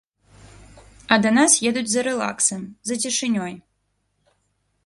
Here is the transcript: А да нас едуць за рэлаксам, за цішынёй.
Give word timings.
А 1.15 1.17
да 1.25 1.33
нас 1.37 1.59
едуць 1.71 1.85
за 1.97 2.01
рэлаксам, 2.09 2.61
за 2.93 3.01
цішынёй. 3.05 3.53